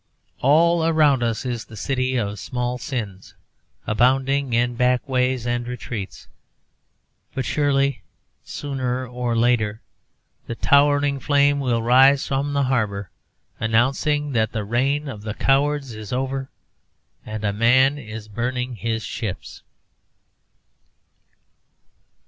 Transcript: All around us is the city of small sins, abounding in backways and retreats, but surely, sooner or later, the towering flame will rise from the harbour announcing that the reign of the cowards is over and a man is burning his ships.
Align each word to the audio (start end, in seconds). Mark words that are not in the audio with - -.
All 0.39 0.83
around 0.83 1.21
us 1.21 1.45
is 1.45 1.65
the 1.65 1.77
city 1.77 2.15
of 2.17 2.39
small 2.39 2.79
sins, 2.79 3.35
abounding 3.85 4.51
in 4.53 4.73
backways 4.75 5.45
and 5.45 5.67
retreats, 5.67 6.27
but 7.35 7.45
surely, 7.45 8.01
sooner 8.43 9.05
or 9.07 9.37
later, 9.37 9.79
the 10.47 10.55
towering 10.55 11.19
flame 11.19 11.59
will 11.59 11.83
rise 11.83 12.25
from 12.25 12.53
the 12.53 12.63
harbour 12.63 13.11
announcing 13.59 14.31
that 14.31 14.53
the 14.53 14.63
reign 14.63 15.07
of 15.07 15.21
the 15.21 15.35
cowards 15.35 15.93
is 15.93 16.11
over 16.11 16.49
and 17.23 17.43
a 17.43 17.53
man 17.53 17.99
is 17.99 18.27
burning 18.27 18.77
his 18.77 19.03
ships. 19.03 19.61